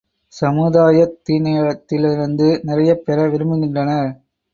சமுதாயத்தினிடத்திலிருந்து 0.33 2.63
நிறையப் 2.63 3.05
பெற 3.05 3.27
விரும்புகின்றனர். 3.27 4.09